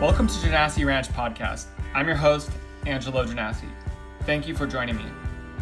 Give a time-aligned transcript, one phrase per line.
[0.00, 1.66] Welcome to Janassi Ranch Podcast.
[1.92, 2.52] I'm your host,
[2.86, 3.68] Angelo Janassi.
[4.22, 5.06] Thank you for joining me.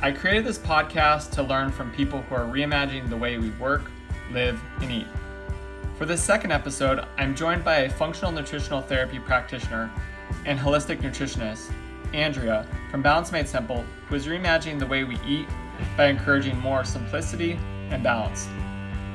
[0.03, 3.91] I created this podcast to learn from people who are reimagining the way we work,
[4.31, 5.07] live, and eat.
[5.97, 9.91] For this second episode, I'm joined by a functional nutritional therapy practitioner
[10.45, 11.73] and holistic nutritionist,
[12.13, 15.49] Andrea from Balance Made Simple, who is reimagining the way we eat
[15.97, 18.49] by encouraging more simplicity and balance.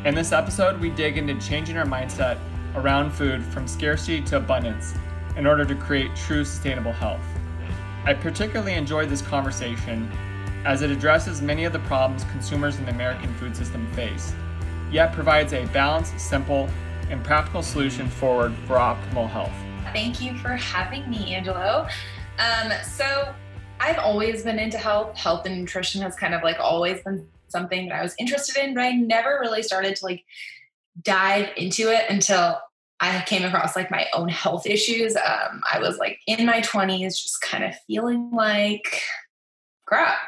[0.04, 2.40] In this episode, we dig into changing our mindset
[2.74, 4.96] around food from scarcity to abundance
[5.38, 7.24] in order to create true sustainable health.
[8.06, 10.12] I particularly enjoyed this conversation
[10.66, 14.34] as it addresses many of the problems consumers in the American food system face,
[14.92, 16.70] yet provides a balanced, simple,
[17.10, 19.54] and practical solution forward for optimal health.
[19.94, 21.88] Thank you for having me, Angelo.
[22.40, 23.34] Um, so,
[23.80, 25.18] I've always been into health.
[25.18, 28.76] Health and nutrition has kind of like always been something that I was interested in,
[28.76, 30.24] but I never really started to like
[31.02, 32.62] dive into it until
[33.02, 35.16] I came across like my own health issues.
[35.16, 39.02] Um, I was like in my 20s, just kind of feeling like
[39.92, 40.20] crap,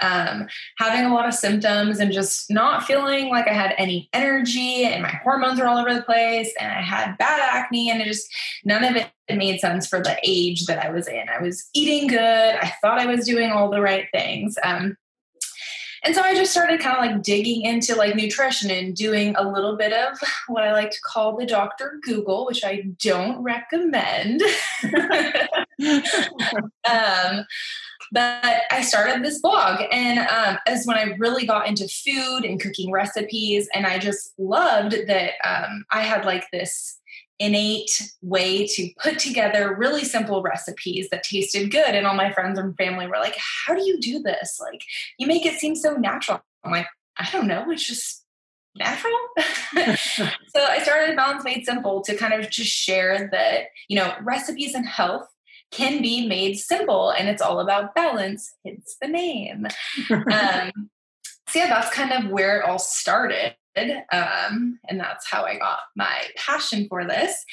[0.00, 0.46] um,
[0.76, 5.02] having a lot of symptoms and just not feeling like I had any energy and
[5.02, 8.28] my hormones were all over the place and I had bad acne and it just
[8.64, 11.28] none of it made sense for the age that I was in.
[11.30, 12.18] I was eating good.
[12.20, 14.56] I thought I was doing all the right things.
[14.62, 14.98] Um,
[16.06, 19.42] and so I just started kind of like digging into like nutrition and doing a
[19.42, 21.98] little bit of what I like to call the Dr.
[22.02, 24.40] Google, which I don't recommend.
[26.88, 27.44] um,
[28.12, 32.60] but I started this blog, and um, as when I really got into food and
[32.60, 37.00] cooking recipes, and I just loved that um, I had like this
[37.38, 41.94] innate way to put together really simple recipes that tasted good.
[41.94, 44.58] And all my friends and family were like, How do you do this?
[44.60, 44.82] Like,
[45.18, 46.40] you make it seem so natural.
[46.64, 46.86] I'm like,
[47.18, 47.70] I don't know.
[47.70, 48.24] It's just
[48.76, 49.16] natural.
[49.96, 54.74] so I started Balance Made Simple to kind of just share that, you know, recipes
[54.74, 55.28] and health
[55.70, 59.66] can be made simple and it's all about balance, hence the name.
[60.10, 60.90] um,
[61.48, 63.56] so yeah, that's kind of where it all started.
[64.12, 67.44] Um, and that's how I got my passion for this.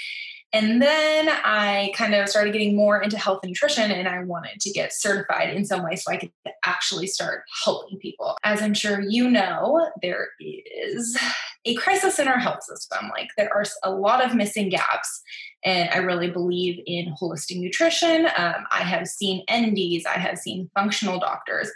[0.54, 4.60] And then I kind of started getting more into health and nutrition, and I wanted
[4.62, 6.32] to get certified in some way so I could
[6.64, 8.38] actually start helping people.
[8.44, 11.18] As I'm sure you know, there is
[11.66, 13.10] a crisis in our health system.
[13.10, 15.24] Like, there are a lot of missing gaps.
[15.66, 18.28] And I really believe in holistic nutrition.
[18.38, 21.72] Um, I have seen NDs, I have seen functional doctors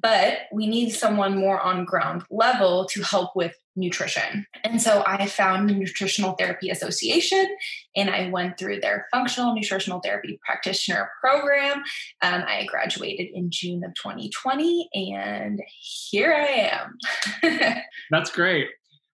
[0.00, 4.46] but we need someone more on ground level to help with nutrition.
[4.64, 7.46] And so I found the Nutritional Therapy Association
[7.94, 11.82] and I went through their functional nutritional therapy practitioner program.
[12.22, 16.70] Um, I graduated in June of 2020 and here I
[17.42, 17.82] am.
[18.10, 18.68] That's great.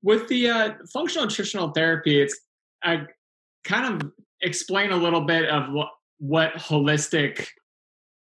[0.03, 2.37] With the uh, functional nutritional therapy, it's
[2.83, 3.07] I
[3.63, 7.47] kind of explain a little bit of what, what holistic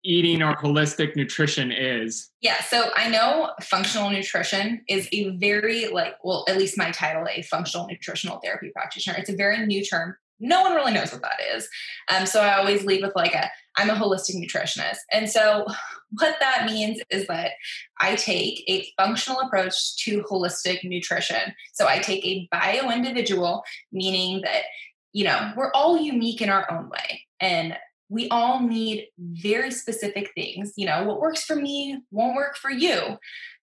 [0.06, 2.30] eating or holistic nutrition is?
[2.42, 7.28] Yeah, so I know functional nutrition is a very like well, at least my title,
[7.30, 9.18] a functional nutritional therapy practitioner.
[9.18, 10.16] It's a very new term.
[10.40, 11.68] No one really knows what that is.
[12.10, 14.98] Um, so I always lead with like a I'm a holistic nutritionist.
[15.12, 15.66] And so
[16.12, 17.52] what that means is that
[18.00, 21.54] I take a functional approach to holistic nutrition.
[21.74, 24.64] So I take a bio individual, meaning that
[25.16, 27.22] you know, we're all unique in our own way.
[27.40, 27.78] And
[28.10, 30.74] we all need very specific things.
[30.76, 33.18] You know, what works for me won't work for you.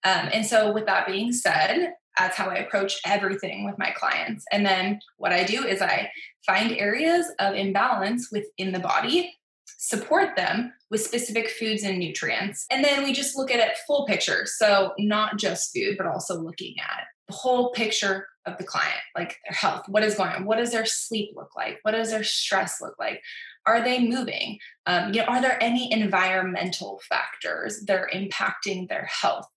[0.05, 4.45] Um, and so, with that being said, that's how I approach everything with my clients.
[4.51, 6.09] And then what I do is I
[6.45, 9.33] find areas of imbalance within the body,
[9.77, 12.65] support them with specific foods and nutrients.
[12.71, 14.45] And then we just look at it full picture.
[14.45, 19.37] So, not just food, but also looking at the whole picture of the client, like
[19.45, 19.83] their health.
[19.87, 20.45] What is going on?
[20.45, 21.79] What does their sleep look like?
[21.83, 23.21] What does their stress look like?
[23.65, 24.59] Are they moving?
[24.85, 29.47] Um, you know, are there any environmental factors that are impacting their health?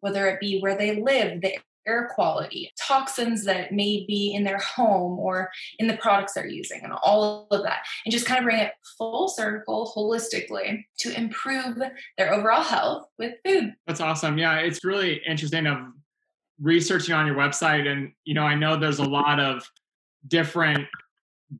[0.00, 4.58] Whether it be where they live, the air quality, toxins that may be in their
[4.58, 8.44] home or in the products they're using, and all of that, and just kind of
[8.44, 11.78] bring it full circle holistically to improve
[12.18, 13.74] their overall health with food.
[13.86, 14.38] That's awesome.
[14.38, 15.78] Yeah, it's really interesting of
[16.60, 19.68] researching on your website, and you know, I know there's a lot of
[20.28, 20.86] different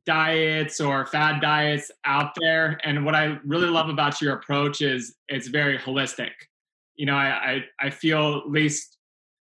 [0.05, 2.79] diets or fad diets out there.
[2.83, 6.31] And what I really love about your approach is it's very holistic.
[6.95, 7.27] You know, I,
[7.79, 8.97] I, I feel at least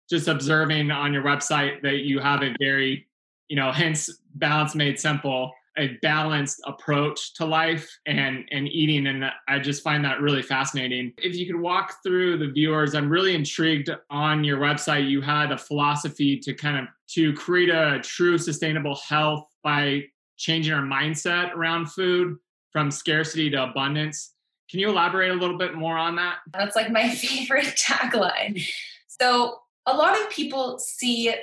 [0.10, 3.08] just observing on your website that you have a very,
[3.50, 9.08] you know, hence balance made simple, a balanced approach to life and and eating.
[9.08, 11.14] And I just find that really fascinating.
[11.18, 15.10] If you could walk through the viewers, I'm really intrigued on your website.
[15.10, 20.04] You had a philosophy to kind of to create a true sustainable health by
[20.38, 22.38] changing our mindset around food
[22.72, 24.34] from scarcity to abundance.
[24.70, 26.38] Can you elaborate a little bit more on that?
[26.54, 28.62] That's like my favorite tagline.
[29.08, 31.34] So, a lot of people see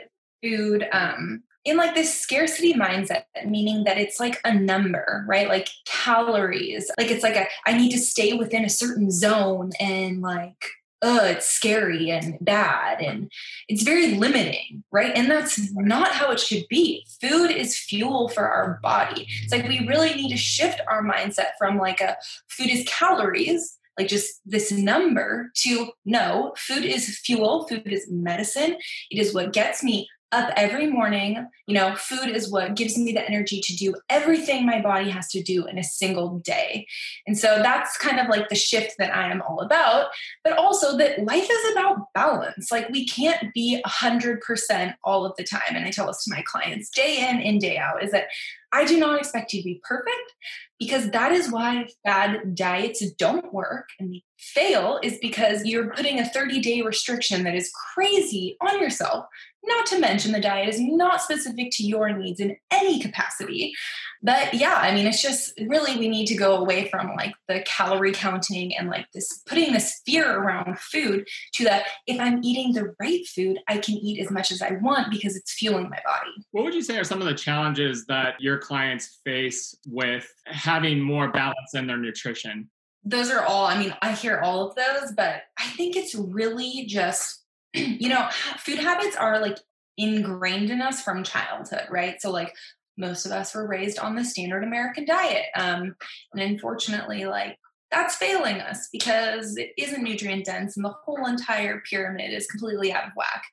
[0.43, 5.49] food um, in like this scarcity mindset, meaning that it's like a number, right?
[5.49, 6.91] Like calories.
[6.99, 10.67] Like it's like a, I need to stay within a certain zone and like,
[11.04, 13.00] oh, it's scary and bad.
[13.00, 13.30] And
[13.68, 15.12] it's very limiting, right?
[15.14, 17.06] And that's not how it should be.
[17.20, 19.28] Food is fuel for our body.
[19.42, 22.16] It's like we really need to shift our mindset from like a
[22.48, 28.76] food is calories like just this number to no, food is fuel, food is medicine.
[29.10, 31.46] It is what gets me up every morning.
[31.66, 35.28] You know, food is what gives me the energy to do everything my body has
[35.28, 36.86] to do in a single day.
[37.26, 40.08] And so that's kind of like the shift that I am all about,
[40.42, 42.70] but also that life is about balance.
[42.70, 45.62] Like we can't be 100% all of the time.
[45.70, 48.26] And I tell this to my clients day in and day out is that
[48.72, 50.32] I do not expect you to be perfect
[50.80, 56.18] because that is why bad diets don't work and they fail is because you're putting
[56.18, 59.26] a 30 day restriction that is crazy on yourself
[59.66, 63.75] not to mention the diet is not specific to your needs in any capacity.
[64.22, 67.62] But yeah, I mean, it's just really we need to go away from like the
[67.66, 72.72] calorie counting and like this putting this fear around food to that if I'm eating
[72.72, 76.00] the right food, I can eat as much as I want because it's fueling my
[76.06, 76.46] body.
[76.52, 81.00] What would you say are some of the challenges that your clients face with having
[81.00, 82.70] more balance in their nutrition?
[83.05, 86.87] Those are all, I mean, I hear all of those, but I think it's really
[86.87, 87.44] just
[88.00, 88.28] you know,
[88.58, 89.58] food habits are like
[89.96, 92.20] ingrained in us from childhood, right?
[92.20, 92.54] So, like,
[92.96, 95.46] most of us were raised on the standard American diet.
[95.56, 95.96] Um,
[96.32, 97.58] and unfortunately, like,
[97.90, 102.92] that's failing us because it isn't nutrient dense and the whole entire pyramid is completely
[102.92, 103.44] out of whack.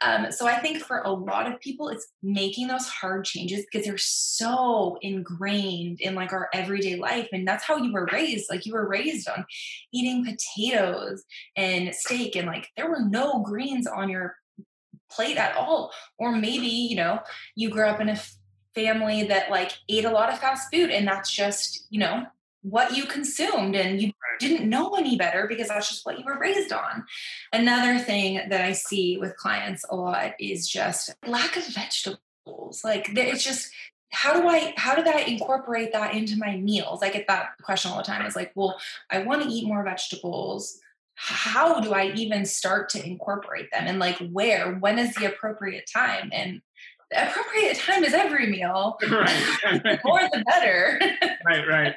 [0.00, 3.86] Um, so I think for a lot of people, it's making those hard changes because
[3.86, 7.28] they're so ingrained in like our everyday life.
[7.32, 8.46] And that's how you were raised.
[8.48, 9.44] Like you were raised on
[9.92, 11.24] eating potatoes
[11.56, 14.36] and steak, and like there were no greens on your
[15.10, 15.92] plate at all.
[16.18, 17.20] Or maybe, you know,
[17.56, 18.20] you grew up in a
[18.74, 22.24] family that like ate a lot of fast food and that's just, you know,
[22.62, 26.38] what you consumed and you didn't know any better because that's just what you were
[26.38, 27.04] raised on.
[27.52, 32.82] Another thing that I see with clients a lot is just lack of vegetables.
[32.84, 33.70] Like it's just
[34.10, 37.02] how do I how did I incorporate that into my meals?
[37.02, 38.24] I get that question all the time.
[38.24, 40.78] It's like, well, I want to eat more vegetables.
[41.14, 43.86] How do I even start to incorporate them?
[43.86, 44.74] And like where?
[44.76, 46.30] When is the appropriate time?
[46.32, 46.62] And
[47.10, 48.98] the appropriate time is every meal.
[49.10, 49.58] Right.
[49.82, 51.00] the more the better.
[51.46, 51.94] right, right.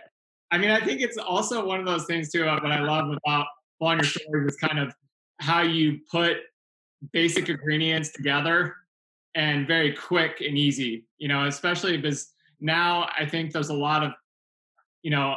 [0.52, 2.46] I mean, I think it's also one of those things too.
[2.46, 3.48] What I love about
[3.80, 4.94] following your stories is kind of
[5.40, 6.38] how you put
[7.14, 8.76] basic ingredients together
[9.34, 11.06] and very quick and easy.
[11.18, 14.12] You know, especially because now I think there's a lot of
[15.04, 15.36] you know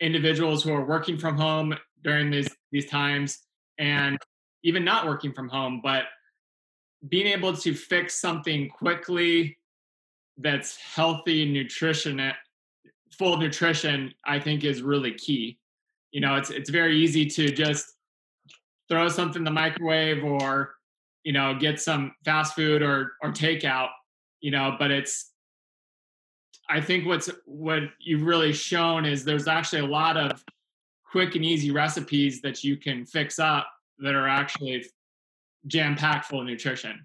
[0.00, 3.38] individuals who are working from home during these these times
[3.78, 4.18] and
[4.62, 6.04] even not working from home, but
[7.08, 9.56] being able to fix something quickly
[10.36, 12.20] that's healthy, and nutrition
[13.20, 15.58] full nutrition, I think, is really key.
[16.10, 17.92] You know, it's it's very easy to just
[18.88, 20.74] throw something in the microwave or
[21.22, 23.90] you know get some fast food or or takeout.
[24.40, 25.32] You know, but it's
[26.70, 30.42] I think what's what you've really shown is there's actually a lot of
[31.12, 34.86] quick and easy recipes that you can fix up that are actually
[35.66, 37.04] jam packed full of nutrition.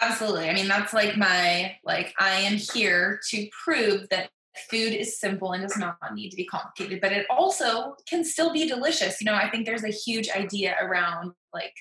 [0.00, 0.50] Absolutely.
[0.50, 4.30] I mean, that's like my like I am here to prove that
[4.70, 8.52] food is simple and does not need to be complicated, but it also can still
[8.52, 9.20] be delicious.
[9.20, 11.74] You know, I think there's a huge idea around like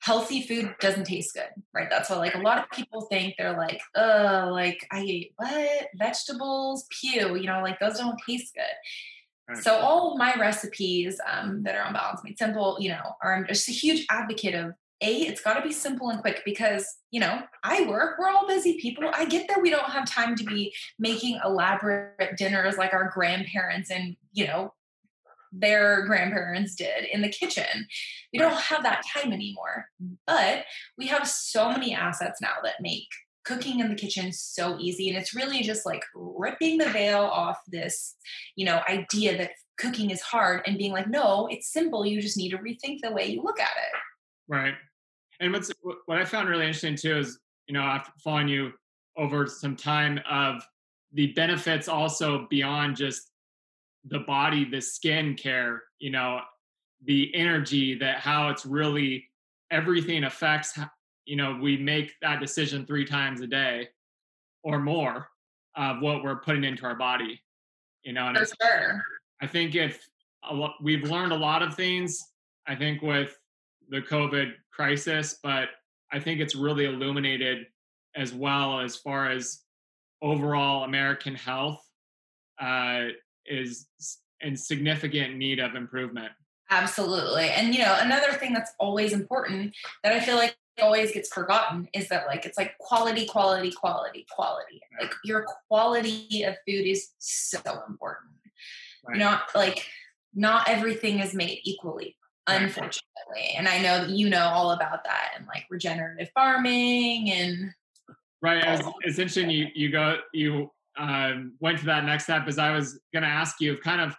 [0.00, 1.88] healthy food doesn't taste good, right?
[1.90, 3.34] That's what like a lot of people think.
[3.36, 5.88] They're like, oh, like I ate what?
[5.96, 9.54] Vegetables, pew, you know, like those don't taste good.
[9.54, 9.64] Right.
[9.64, 13.34] So all of my recipes um, that are on Balance Made Simple, you know, are
[13.34, 16.86] I'm just a huge advocate of a it's got to be simple and quick because
[17.10, 19.10] you know i work we're all busy people.
[19.12, 23.90] I get that we don't have time to be making elaborate dinners like our grandparents
[23.90, 24.74] and you know
[25.50, 27.86] their grandparents did in the kitchen.
[28.32, 29.86] We don't have that time anymore
[30.26, 30.64] but
[30.96, 33.08] we have so many assets now that make
[33.44, 37.58] cooking in the kitchen so easy and it's really just like ripping the veil off
[37.66, 38.14] this
[38.56, 42.36] you know idea that cooking is hard and being like no it's simple you just
[42.36, 43.98] need to rethink the way you look at it
[44.48, 44.74] right
[45.40, 45.70] and what's
[46.06, 48.72] what I found really interesting too is you know after following you
[49.16, 50.62] over some time of
[51.12, 53.30] the benefits also beyond just
[54.04, 56.40] the body, the skin care, you know,
[57.04, 59.28] the energy that how it's really
[59.70, 60.78] everything affects.
[61.24, 63.88] You know, we make that decision three times a day
[64.62, 65.28] or more.
[65.76, 67.40] of what we're putting into our body.
[68.02, 69.02] You know, and For sure.
[69.40, 70.08] I think if
[70.82, 72.22] we've learned a lot of things,
[72.66, 73.36] I think with
[73.88, 75.68] the COVID crisis, but
[76.12, 77.66] I think it's really illuminated
[78.16, 79.62] as well as far as
[80.22, 81.84] overall American health
[82.60, 83.06] uh,
[83.46, 83.86] is
[84.40, 86.32] in significant need of improvement.
[86.70, 87.48] Absolutely.
[87.50, 91.88] And you know, another thing that's always important that I feel like always gets forgotten
[91.92, 94.80] is that like it's like quality, quality, quality, quality.
[95.00, 98.30] Like your quality of food is so important.
[99.06, 99.18] Right.
[99.18, 99.86] Not like
[100.34, 102.16] not everything is made equally.
[102.48, 103.54] Unfortunately.
[103.56, 107.72] And I know that you know all about that and like regenerative farming and
[108.40, 108.62] Right.
[108.64, 108.94] It's, Oh.
[109.00, 109.50] it's interesting.
[109.50, 112.46] You you go you um, went to that next step.
[112.46, 114.16] As I was going to ask you, of kind of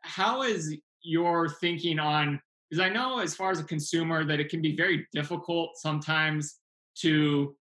[0.00, 2.40] how is your thinking on?
[2.68, 6.56] Because I know, as far as a consumer, that it can be very difficult sometimes
[6.96, 7.56] to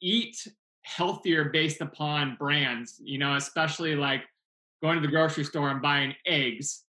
[0.00, 0.36] eat
[0.82, 3.00] healthier based upon brands.
[3.02, 4.22] You know, especially like
[4.82, 6.84] going to the grocery store and buying eggs.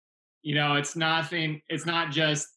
[0.48, 1.62] You know, it's nothing.
[1.68, 2.48] It's not just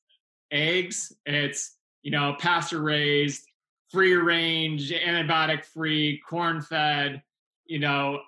[0.52, 1.12] eggs.
[1.26, 3.42] It's you know pasture raised
[3.90, 7.20] free range, antibiotic free, corn fed,
[7.66, 8.20] you know,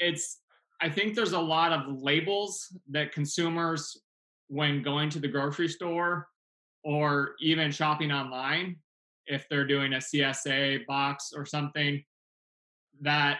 [0.00, 0.40] it's
[0.80, 3.96] I think there's a lot of labels that consumers
[4.48, 6.26] when going to the grocery store
[6.82, 8.76] or even shopping online
[9.26, 12.02] if they're doing a CSA box or something
[13.00, 13.38] that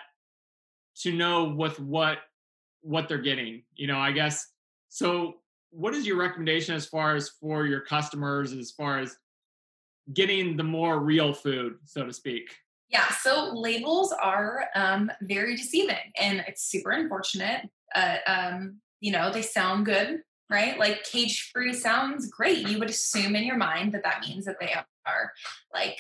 [1.01, 2.19] to know with what
[2.83, 3.65] what they're getting.
[3.75, 4.53] You know, I guess
[4.89, 5.35] so
[5.75, 9.17] what is your recommendation as far as for your customers as far as
[10.13, 12.55] getting the more real food, so to speak.
[12.91, 17.69] Yeah, so labels are um, very deceiving, and it's super unfortunate.
[17.95, 20.79] Uh, um, you know, they sound good, right?
[20.79, 22.69] Like cage free sounds great.
[22.69, 24.75] You would assume in your mind that that means that they
[25.07, 25.33] are
[25.73, 25.99] like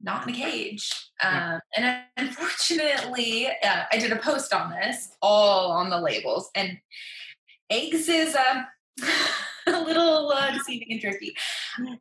[0.00, 0.90] not in a cage.
[1.22, 6.78] Um, and unfortunately, uh, I did a post on this, all on the labels, and
[7.70, 8.68] eggs is a,
[9.66, 11.34] a little uh, deceiving and tricky.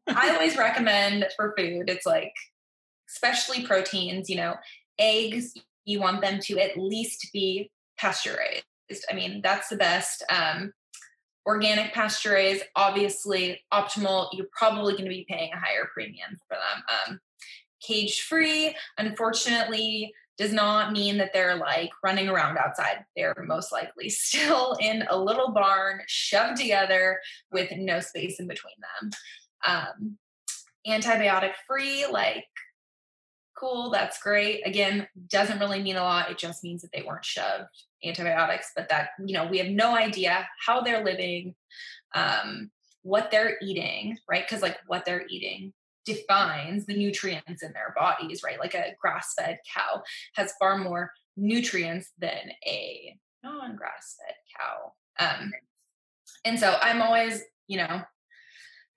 [0.08, 2.34] I always recommend for food, it's like,
[3.10, 4.56] especially proteins, you know,
[5.00, 5.54] eggs,
[5.86, 8.63] you want them to at least be pasteurized.
[9.10, 10.24] I mean, that's the best.
[10.30, 10.74] Um,
[11.46, 14.30] organic pasture raised, obviously optimal.
[14.34, 16.84] You're probably going to be paying a higher premium for them.
[17.13, 17.20] Um,
[17.82, 23.03] cage free, unfortunately, does not mean that they're like running around outside.
[23.15, 27.20] They're most likely still in a little barn, shoved together
[27.51, 29.12] with no space in between them.
[29.67, 30.17] Um,
[30.88, 32.46] antibiotic free, like,
[33.58, 34.65] cool, that's great.
[34.65, 36.29] Again, doesn't really mean a lot.
[36.29, 37.70] It just means that they weren't shoved
[38.06, 41.56] antibiotics, but that, you know, we have no idea how they're living,
[42.13, 42.70] um,
[43.01, 44.46] what they're eating, right?
[44.48, 45.74] Because, like, what they're eating
[46.08, 48.60] defines the nutrients in their bodies, right?
[48.60, 50.02] Like a grass fed cow
[50.36, 54.94] has far more nutrients than a non grass fed cow.
[55.20, 55.52] Um,
[56.46, 58.02] and so I'm always, you know,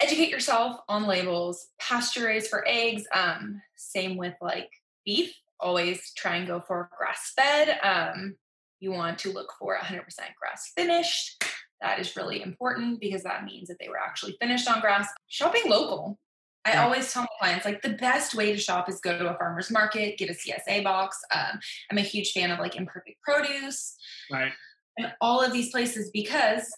[0.01, 1.67] educate yourself on labels.
[1.81, 3.05] Pasture raised for eggs.
[3.15, 4.71] Um, same with like
[5.05, 5.35] beef.
[5.59, 7.79] Always try and go for grass fed.
[7.83, 8.37] Um,
[8.79, 10.01] you want to look for 100%
[10.39, 11.45] grass finished.
[11.83, 15.09] That is really important because that means that they were actually finished on grass.
[15.29, 16.19] Shopping local.
[16.65, 16.85] I Yeah.
[16.85, 19.71] always tell my clients like the best way to shop is go to a farmer's
[19.71, 21.19] market, get a CSA box.
[21.35, 21.59] Um,
[21.91, 23.97] I'm a huge fan of like imperfect produce
[24.31, 24.53] Right.
[24.99, 26.71] and all of these places because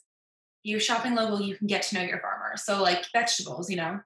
[0.63, 2.57] you're shopping local, you can get to know your farmer.
[2.57, 4.01] So, like vegetables, you know,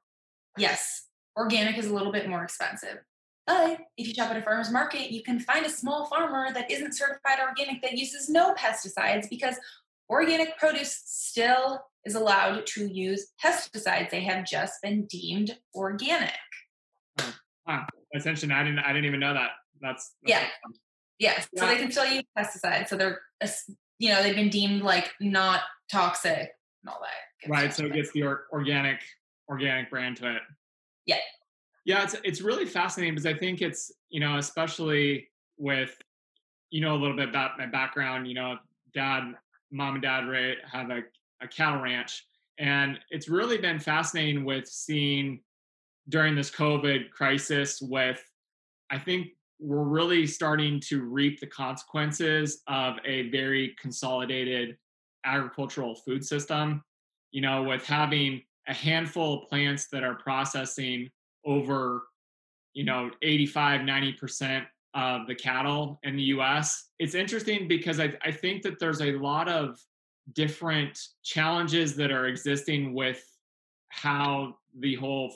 [0.56, 2.99] yes, organic is a little bit more expensive.
[3.47, 6.71] But if you shop at a farmer's market, you can find a small farmer that
[6.71, 9.56] isn't certified organic that uses no pesticides because
[10.08, 14.10] organic produce still is allowed to use pesticides.
[14.10, 16.32] They have just been deemed organic.
[17.66, 17.86] Wow.
[18.12, 18.52] That's interesting.
[18.52, 19.50] I didn't I didn't even know that.
[19.80, 20.38] That's, that's Yeah.
[20.38, 20.80] awesome.
[21.18, 22.88] Yes, so they can still use pesticides.
[22.88, 23.20] So they're,
[23.98, 26.32] you know, they've been deemed like not toxic
[26.82, 27.50] and all that.
[27.50, 27.72] Right.
[27.72, 29.00] So it gets the or- organic
[29.48, 30.42] organic brand to it.
[31.06, 31.16] Yeah.
[31.84, 35.96] Yeah, it's it's really fascinating because I think it's, you know, especially with
[36.70, 38.58] you know a little bit about my background, you know,
[38.92, 39.22] dad,
[39.70, 40.25] mom and dad
[40.70, 41.02] have a,
[41.42, 42.25] a cattle ranch.
[42.58, 45.40] And it's really been fascinating with seeing
[46.08, 48.23] during this COVID crisis with
[48.90, 54.76] I think we're really starting to reap the consequences of a very consolidated
[55.25, 56.82] agricultural food system.
[57.32, 61.11] You know, with having a handful of plants that are processing
[61.44, 62.04] over,
[62.73, 66.90] you know, 85, 90% of the cattle in the US.
[66.98, 69.78] It's interesting because I, I think that there's a lot of
[70.32, 73.22] different challenges that are existing with
[73.88, 75.32] how the whole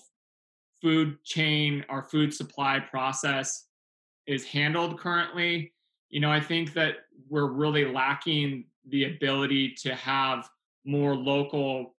[0.83, 3.67] food chain or food supply process
[4.27, 5.73] is handled currently
[6.11, 6.97] you know, I think that
[7.29, 10.49] we're really lacking the ability to have
[10.85, 11.95] more local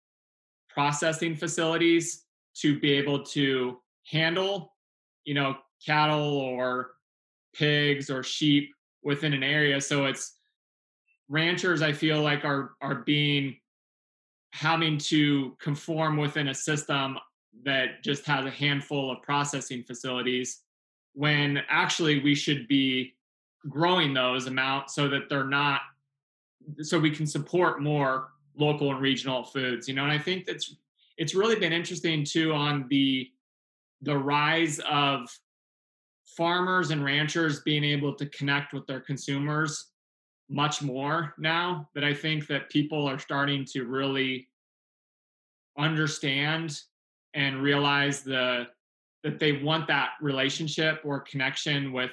[0.69, 2.25] processing facilities
[2.55, 4.73] to be able to handle,
[5.23, 6.91] you know, cattle or
[7.53, 9.79] pigs or sheep within an area.
[9.81, 10.37] So it's
[11.29, 13.57] ranchers I feel like are are being
[14.53, 17.17] having to conform within a system
[17.63, 20.61] that just has a handful of processing facilities
[21.13, 23.13] when actually we should be
[23.69, 25.81] growing those amounts so that they're not
[26.81, 30.75] so we can support more local and regional foods you know and i think that's
[31.17, 33.29] it's really been interesting too on the
[34.01, 35.29] the rise of
[36.25, 39.87] farmers and ranchers being able to connect with their consumers
[40.49, 44.47] much more now that I think that people are starting to really
[45.77, 46.77] understand
[47.33, 48.67] and realize the
[49.23, 52.11] that they want that relationship or connection with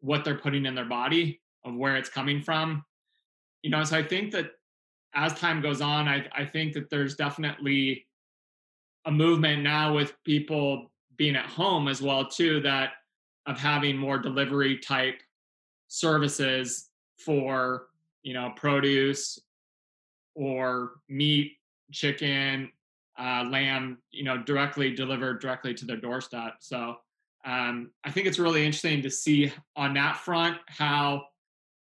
[0.00, 2.84] what they're putting in their body of where it's coming from.
[3.62, 4.52] You know so i think that
[5.14, 8.06] as time goes on i, I think that there's definitely
[9.04, 12.92] a movement now with people being at home as well too that
[13.50, 15.20] of having more delivery type
[15.88, 17.88] services for
[18.22, 19.40] you know produce
[20.36, 21.56] or meat
[21.90, 22.70] chicken
[23.18, 26.54] uh, lamb you know directly delivered directly to their doorstep.
[26.60, 26.96] So
[27.44, 31.24] um, i think it's really interesting to see on that front how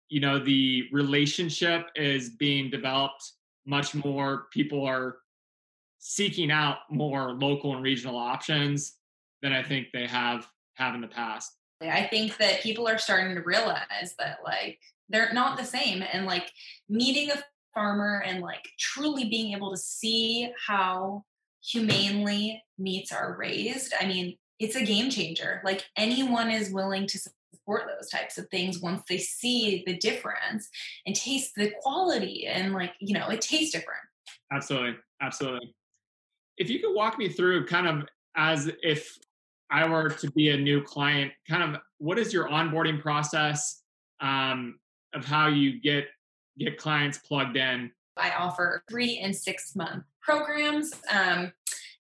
[0.08, 3.32] you know the relationship is being developed
[3.66, 4.46] much more.
[4.52, 5.16] People are
[5.99, 8.92] seeking out more local and regional options
[9.42, 10.46] than i think they have
[10.76, 11.52] have in the past.
[11.83, 14.78] I think that people are starting to realize that like
[15.09, 16.50] they're not the same and like
[16.88, 17.42] meeting a
[17.75, 21.25] farmer and like truly being able to see how
[21.62, 25.61] humanely meats are raised i mean it's a game changer.
[25.64, 30.68] Like anyone is willing to support those types of things once they see the difference
[31.04, 34.00] and taste the quality and like you know it tastes different.
[34.52, 34.97] Absolutely.
[35.21, 35.75] Absolutely.
[36.56, 39.17] If you could walk me through kind of as if
[39.70, 43.82] i were to be a new client kind of what is your onboarding process
[44.20, 44.78] um,
[45.14, 46.06] of how you get
[46.58, 47.90] get clients plugged in?
[48.16, 51.52] I offer three and six month programs, um,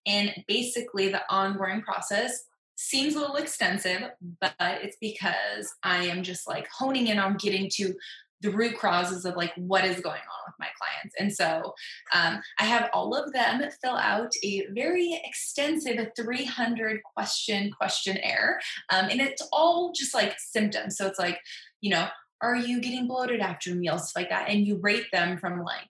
[0.06, 2.44] and basically the onboarding process
[2.76, 7.70] seems a little extensive, but it's because I am just like honing in on getting
[7.74, 7.94] to
[8.42, 11.14] the root causes of like what is going on with my clients.
[11.18, 11.74] And so
[12.12, 18.60] um, I have all of them fill out a very extensive 300 question questionnaire.
[18.90, 20.96] Um, and it's all just like symptoms.
[20.96, 21.38] So it's like,
[21.80, 22.08] you know,
[22.42, 24.48] are you getting bloated after meals, like that.
[24.48, 25.88] And you rate them from like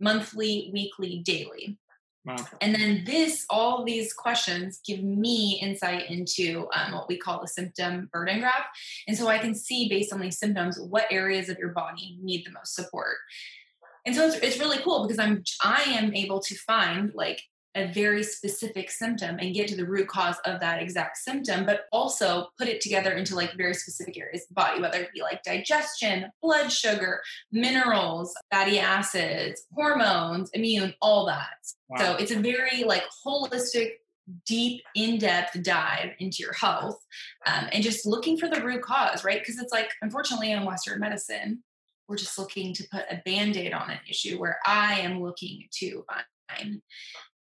[0.00, 1.78] monthly, weekly, daily.
[2.60, 7.48] And then this, all these questions give me insight into um, what we call the
[7.48, 8.66] symptom burden graph.
[9.06, 12.44] And so I can see based on these symptoms what areas of your body need
[12.44, 13.16] the most support.
[14.04, 17.42] And so it's, it's really cool because I'm I am able to find like
[17.76, 21.82] a very specific symptom and get to the root cause of that exact symptom, but
[21.92, 25.20] also put it together into like very specific areas of the body, whether it be
[25.20, 27.20] like digestion, blood sugar,
[27.52, 31.48] minerals, fatty acids, hormones, immune, all that.
[31.88, 31.98] Wow.
[31.98, 33.90] So it's a very like holistic
[34.44, 36.98] deep in-depth dive into your health
[37.46, 40.98] um, and just looking for the root cause right because it's like unfortunately in western
[40.98, 41.62] medicine
[42.08, 46.04] we're just looking to put a band-aid on an issue where i am looking to
[46.48, 46.82] find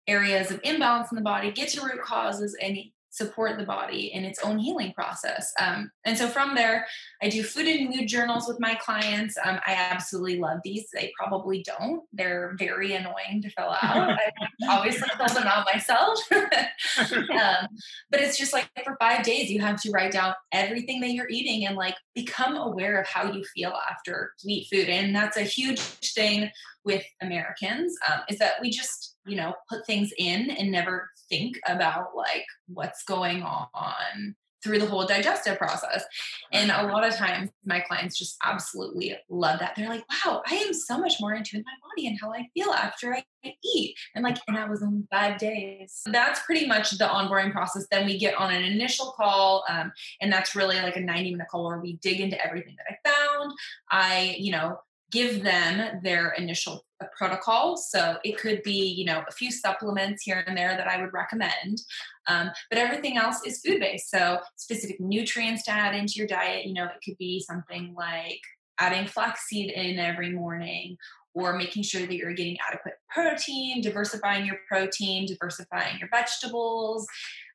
[0.07, 2.77] areas of imbalance in the body, get to root causes, and
[3.11, 5.51] support the body in its own healing process.
[5.59, 6.85] Um, and so from there,
[7.21, 9.35] I do food and mood journals with my clients.
[9.43, 10.87] Um, I absolutely love these.
[10.93, 12.03] They probably don't.
[12.13, 14.11] They're very annoying to fill out.
[14.19, 14.31] I
[14.69, 16.19] obviously fill them out myself.
[16.31, 17.67] um,
[18.11, 21.29] but it's just like for five days, you have to write down everything that you're
[21.29, 24.87] eating and like become aware of how you feel after you eat food.
[24.87, 26.51] And that's a huge thing
[26.85, 31.59] with Americans um, is that we just you know put things in and never think
[31.67, 36.03] about like what's going on through the whole digestive process.
[36.51, 39.73] And a lot of times my clients just absolutely love that.
[39.75, 42.71] They're like, wow, I am so much more into my body and how I feel
[42.71, 43.23] after I
[43.63, 43.95] eat.
[44.15, 46.01] And like, and that was only five days.
[46.05, 47.87] That's pretty much the onboarding process.
[47.89, 49.63] Then we get on an initial call.
[49.69, 52.97] Um, and that's really like a 90 minute call where we dig into everything that
[53.05, 53.53] I found.
[53.89, 54.79] I, you know,
[55.11, 56.85] give them their initial
[57.17, 57.77] protocol.
[57.77, 61.13] So it could be, you know, a few supplements here and there that I would
[61.13, 61.81] recommend.
[62.27, 64.09] Um, but everything else is food based.
[64.09, 68.41] So specific nutrients to add into your diet, you know, it could be something like
[68.79, 70.97] adding flaxseed in every morning
[71.33, 77.07] or making sure that you're getting adequate protein, diversifying your protein, diversifying your vegetables.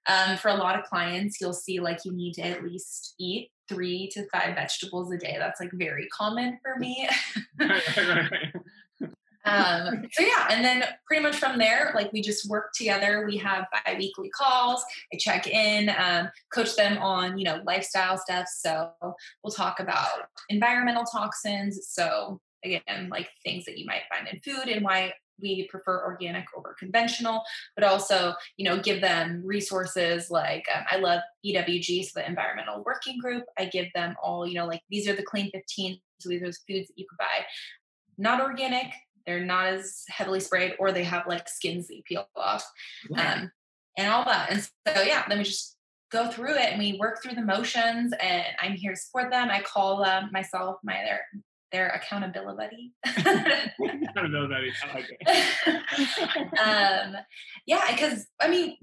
[0.07, 3.51] Um, for a lot of clients, you'll see like you need to at least eat
[3.69, 5.37] three to five vegetables a day.
[5.39, 7.09] That's like very common for me.
[9.45, 13.25] um, so yeah, and then pretty much from there, like we just work together.
[13.27, 14.85] We have bi-weekly calls.
[15.13, 18.47] I check in, um, coach them on you know lifestyle stuff.
[18.49, 18.91] So
[19.43, 21.89] we'll talk about environmental toxins.
[21.89, 26.45] So again, like things that you might find in food and why we prefer organic
[26.57, 27.43] over conventional
[27.75, 32.85] but also you know give them resources like um, i love ewg so the environmental
[32.85, 36.29] working group i give them all you know like these are the clean 15 so
[36.29, 37.45] these are the foods that you could buy
[38.17, 38.93] not organic
[39.27, 42.65] they're not as heavily sprayed or they have like skins that you peel off
[43.17, 43.51] um,
[43.97, 45.77] and all that and so yeah then we just
[46.11, 49.49] go through it and we work through the motions and i'm here to support them
[49.51, 51.21] i call them myself my their
[51.73, 55.69] their accountability accountability I like it.
[56.59, 57.17] um
[57.67, 58.77] yeah because i mean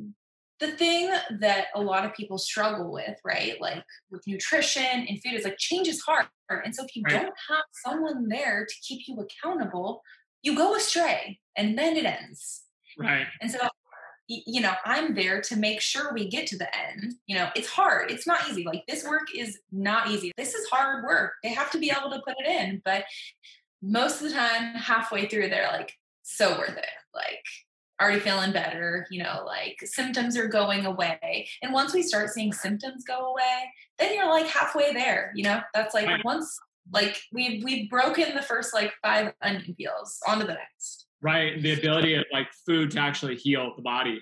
[0.62, 3.60] the thing that a lot of people struggle with, right?
[3.60, 6.28] Like with nutrition and food is like change is hard.
[6.50, 7.14] And so if you right.
[7.14, 10.04] don't have someone there to keep you accountable,
[10.42, 12.64] you go astray and then it ends.
[12.98, 13.28] Right.
[13.42, 13.60] And so,
[14.28, 17.16] you know, I'm there to make sure we get to the end.
[17.28, 18.12] You know, it's hard.
[18.12, 18.64] It's not easy.
[18.66, 20.32] Like this work is not easy.
[20.38, 21.34] This is hard work.
[21.44, 22.82] They have to be able to put it in.
[22.86, 23.06] But
[23.82, 26.86] most of the time, halfway through, they're like, so worth it.
[27.14, 27.44] Like,
[28.02, 31.48] already feeling better, you know, like symptoms are going away.
[31.62, 35.62] And once we start seeing symptoms go away, then you're like halfway there, you know?
[35.74, 36.26] That's like right.
[36.26, 36.60] once
[36.92, 41.08] like we've we've broken the first like five onion peels onto the next.
[41.22, 44.22] Right the ability of like food to actually heal the body.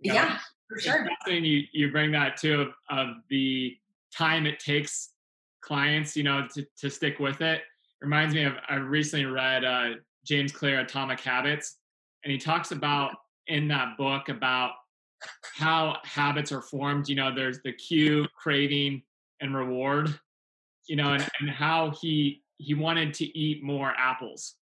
[0.00, 0.14] You know?
[0.14, 1.08] yeah for sure.
[1.26, 3.76] you you bring that too of, of the
[4.16, 5.10] time it takes
[5.60, 7.62] clients you know to, to stick with it.
[8.00, 9.90] Reminds me of i recently read uh,
[10.24, 11.76] james clear atomic habits
[12.24, 13.12] and he talks about
[13.46, 14.72] in that book about
[15.54, 19.02] how habits are formed you know there's the cue craving
[19.40, 20.18] and reward
[20.88, 24.54] you know, and, and how he he wanted to eat more apples.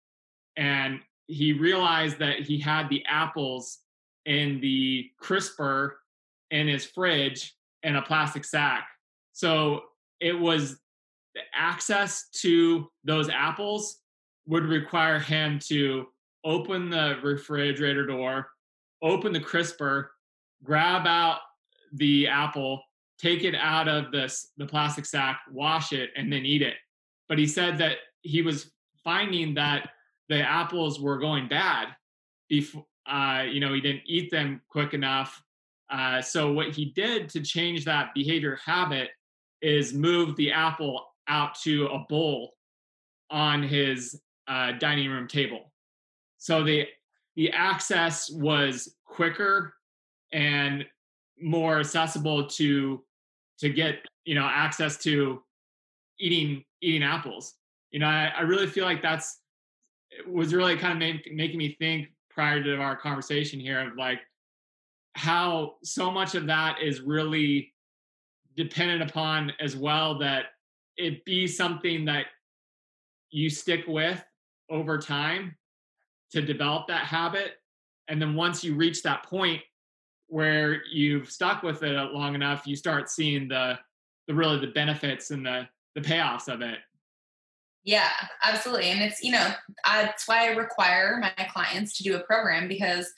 [0.56, 3.78] And he realized that he had the apples
[4.26, 5.98] in the crisper
[6.50, 8.88] in his fridge in a plastic sack.
[9.32, 9.82] So
[10.20, 10.78] it was
[11.34, 13.98] the access to those apples
[14.46, 16.06] would require him to
[16.44, 18.48] open the refrigerator door,
[19.02, 20.10] open the crisper,
[20.62, 21.38] grab out
[21.92, 22.82] the apple,
[23.20, 26.74] take it out of this the plastic sack, wash it, and then eat it.
[27.28, 28.70] But he said that he was
[29.04, 29.90] finding that
[30.28, 31.88] the apples were going bad
[32.48, 35.42] before uh, you know he didn't eat them quick enough.
[35.90, 39.10] Uh, so what he did to change that behavior habit
[39.60, 42.54] is move the apple out to a bowl
[43.30, 45.72] on his uh, dining room table.
[46.38, 46.86] So the
[47.36, 49.74] the access was quicker
[50.32, 50.84] and
[51.40, 53.02] more accessible to
[53.60, 55.42] to get you know access to
[56.18, 57.54] eating eating apples.
[57.90, 59.40] You know i, I really feel like that's
[60.26, 64.20] was really kind of make, making me think prior to our conversation here of like
[65.14, 67.72] how so much of that is really
[68.56, 70.46] dependent upon as well that
[70.96, 72.26] it be something that
[73.30, 74.22] you stick with
[74.68, 75.56] over time
[76.30, 77.52] to develop that habit.
[78.08, 79.62] And then once you reach that point
[80.30, 83.78] where you've stuck with it long enough, you start seeing the
[84.28, 86.78] the really the benefits and the the payoffs of it.
[87.82, 88.10] Yeah,
[88.42, 88.90] absolutely.
[88.90, 89.48] And it's, you know,
[89.86, 93.10] that's why I require my clients to do a program because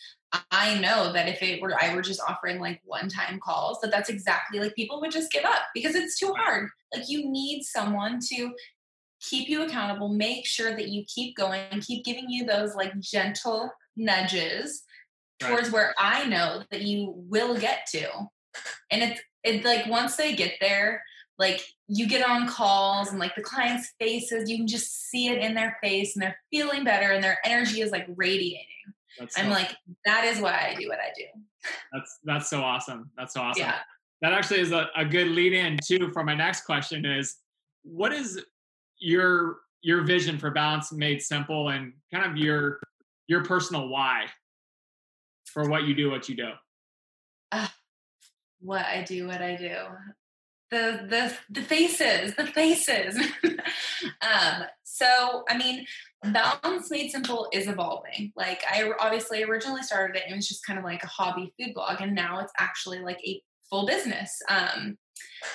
[0.51, 4.09] I know that if it were I were just offering like one-time calls, that that's
[4.09, 6.71] exactly like people would just give up because it's too hard.
[6.95, 8.53] Like you need someone to
[9.21, 13.71] keep you accountable, make sure that you keep going, keep giving you those like gentle
[13.97, 14.85] nudges
[15.49, 15.73] towards right.
[15.73, 18.09] where I know that you will get to.
[18.91, 21.03] And it's it's like once they get there,
[21.39, 25.39] like you get on calls and like the clients' faces, you can just see it
[25.39, 28.67] in their face and they're feeling better and their energy is like radiating.
[29.19, 29.75] That's I'm like,
[30.05, 31.25] that is why I do what I do.
[31.93, 33.11] That's that's so awesome.
[33.17, 33.63] That's so awesome.
[33.63, 33.77] Yeah.
[34.21, 37.37] That actually is a, a good lead in too for my next question is
[37.83, 38.41] what is
[38.99, 42.81] your your vision for balance made simple and kind of your
[43.27, 44.27] your personal why
[45.53, 46.51] for what you do, what you do?
[47.51, 47.69] Uh,
[48.61, 49.77] what I do, what I do.
[50.71, 53.17] The the the faces, the faces.
[54.23, 55.87] um, so I mean,
[56.23, 58.33] Balance Made Simple is evolving.
[58.37, 61.53] Like I obviously originally started it, and it was just kind of like a hobby
[61.59, 64.31] food blog, and now it's actually like a full business.
[64.49, 64.97] Um,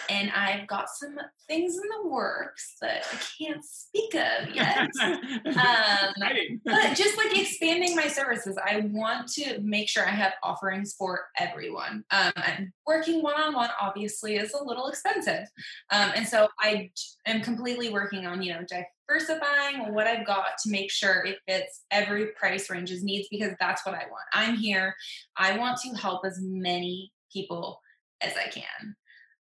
[0.10, 4.90] and I've got some things in the works that I can't speak of yet.
[5.02, 6.14] um,
[6.66, 11.28] but just like expanding my services, I want to make sure I have offerings for
[11.40, 12.04] everyone.
[12.12, 15.48] Um, and working one on one obviously is a little expensive,
[15.92, 16.92] um, and so I
[17.26, 18.62] am completely working on you know
[19.08, 23.86] diversifying what I've got to make sure it fits every price range's needs because that's
[23.86, 24.26] what I want.
[24.34, 24.96] I'm here.
[25.36, 27.82] I want to help as many people
[28.22, 28.96] as I can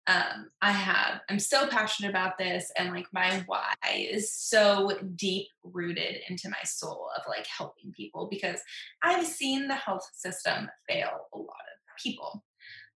[0.07, 5.47] um, I have, I'm so passionate about this, and like my why is so deep
[5.63, 8.59] rooted into my soul of like helping people because
[9.01, 12.43] I've seen the health system fail a lot of people.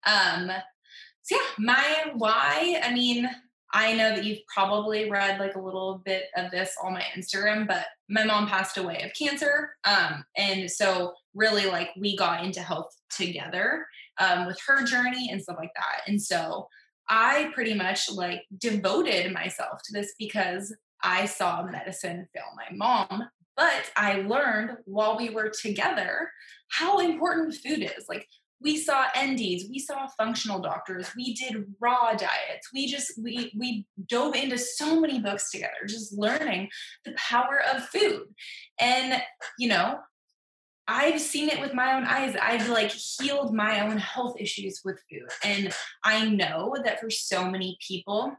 [0.08, 0.52] Um,
[1.22, 3.30] so yeah, my why, I mean,
[3.74, 7.68] I know that you've probably read like a little bit of this on my Instagram,
[7.68, 9.72] but my mom passed away of cancer.
[9.84, 13.86] Um, and so really like we got into health together
[14.20, 16.08] um, with her journey and stuff like that.
[16.08, 16.68] And so
[17.10, 23.24] I pretty much like devoted myself to this because I saw medicine fail my mom.
[23.56, 26.30] But I learned while we were together
[26.70, 28.06] how important food is.
[28.10, 28.28] Like
[28.62, 32.70] we saw NDs, we saw functional doctors, we did raw diets.
[32.74, 36.70] We just we we dove into so many books together, just learning
[37.06, 38.24] the power of food.
[38.80, 39.22] And
[39.60, 40.00] you know,
[40.88, 42.36] I've seen it with my own eyes.
[42.42, 45.30] I've like healed my own health issues with food.
[45.44, 48.36] And I know that for so many people,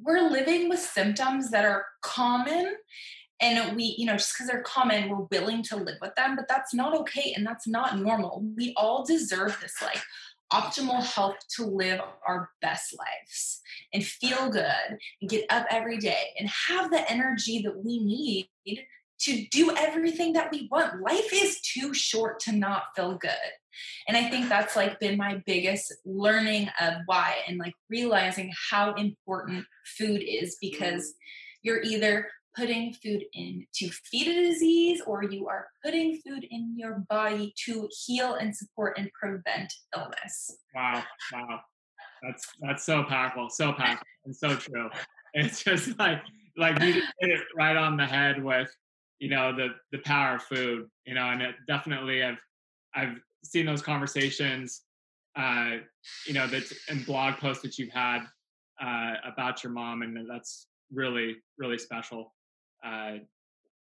[0.00, 2.76] we're living with symptoms that are common.
[3.40, 6.48] And we, you know, just because they're common, we're willing to live with them, but
[6.48, 8.44] that's not okay and that's not normal.
[8.56, 10.02] We all deserve this like
[10.52, 13.60] optimal health to live our best lives
[13.92, 18.48] and feel good and get up every day and have the energy that we need
[19.20, 21.02] to do everything that we want.
[21.02, 23.30] Life is too short to not feel good.
[24.06, 28.94] And I think that's like been my biggest learning of why and like realizing how
[28.94, 31.14] important food is because
[31.62, 36.74] you're either putting food in to feed a disease or you are putting food in
[36.76, 40.56] your body to heal and support and prevent illness.
[40.74, 41.04] Wow.
[41.32, 41.60] Wow.
[42.22, 44.90] That's that's so powerful, so powerful and so true.
[45.34, 46.20] It's just like
[46.56, 48.74] like you hit it right on the head with
[49.18, 52.38] you know the the power of food you know and it definitely i've
[52.94, 54.82] i've seen those conversations
[55.36, 55.76] uh
[56.26, 58.20] you know that and blog posts that you've had
[58.80, 62.32] uh about your mom and that's really really special
[62.84, 63.14] uh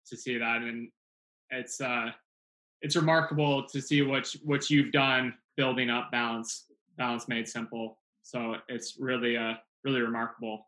[0.07, 0.89] to see that and
[1.51, 2.11] it's uh
[2.83, 6.65] it's remarkable to see what what you've done building up balance
[6.99, 7.99] balance made simple.
[8.23, 10.67] So it's really uh really remarkable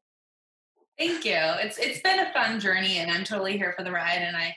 [0.99, 1.37] Thank you.
[1.37, 4.55] It's it's been a fun journey and I'm totally here for the ride and I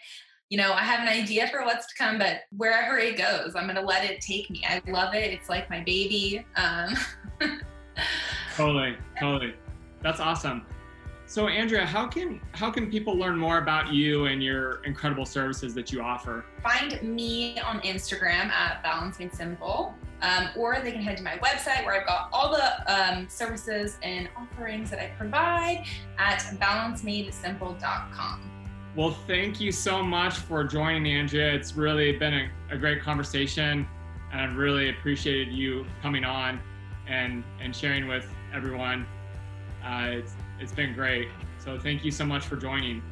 [0.49, 3.65] you know, I have an idea for what's to come, but wherever it goes, I'm
[3.65, 4.63] going to let it take me.
[4.67, 5.33] I love it.
[5.33, 6.45] It's like my baby.
[6.55, 6.95] Um,
[8.55, 9.55] totally, totally.
[10.01, 10.65] That's awesome.
[11.25, 15.73] So, Andrea, how can how can people learn more about you and your incredible services
[15.73, 16.45] that you offer?
[16.63, 21.85] Find me on Instagram at Balancing Simple, um, or they can head to my website
[21.85, 25.85] where I've got all the um, services and offerings that I provide
[26.17, 28.51] at balanceMadeSimple.com.
[28.95, 31.53] Well, thank you so much for joining, Andrea.
[31.53, 33.87] It's really been a, a great conversation,
[34.31, 36.59] and I've really appreciated you coming on
[37.07, 39.05] and and sharing with everyone.
[39.85, 41.27] Uh, it's it's been great.
[41.59, 43.03] So thank you so much for joining.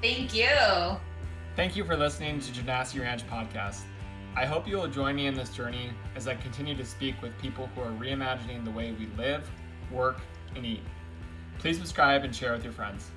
[0.00, 0.48] Thank you.
[1.56, 3.82] Thank you for listening to Genasi Ranch podcast.
[4.36, 7.38] I hope you will join me in this journey as I continue to speak with
[7.38, 9.48] people who are reimagining the way we live,
[9.92, 10.20] work,
[10.56, 10.82] and eat.
[11.60, 13.12] Please subscribe and share with your friends.